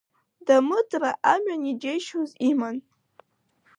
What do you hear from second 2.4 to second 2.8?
иман.